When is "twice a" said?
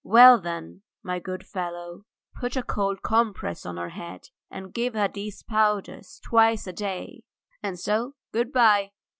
6.25-6.73